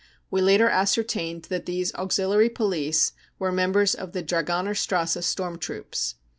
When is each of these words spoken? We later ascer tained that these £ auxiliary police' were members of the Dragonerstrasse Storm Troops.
We 0.31 0.41
later 0.41 0.67
ascer 0.67 1.03
tained 1.03 1.47
that 1.49 1.67
these 1.67 1.91
£ 1.91 1.95
auxiliary 1.95 2.49
police' 2.49 3.11
were 3.37 3.51
members 3.51 3.93
of 3.93 4.13
the 4.13 4.23
Dragonerstrasse 4.23 5.21
Storm 5.23 5.59
Troops. 5.59 6.15